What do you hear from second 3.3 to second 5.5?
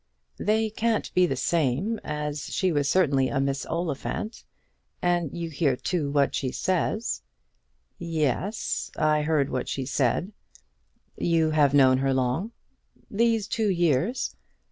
Miss Oliphant. And